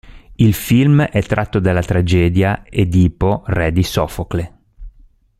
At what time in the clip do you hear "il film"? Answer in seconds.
0.37-1.03